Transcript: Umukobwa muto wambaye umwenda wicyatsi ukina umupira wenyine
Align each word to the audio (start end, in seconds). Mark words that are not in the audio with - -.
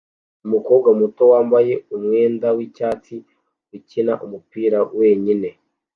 Umukobwa 0.45 0.89
muto 0.99 1.23
wambaye 1.31 1.73
umwenda 1.95 2.47
wicyatsi 2.57 3.15
ukina 3.77 4.13
umupira 4.25 4.79
wenyine 4.99 5.49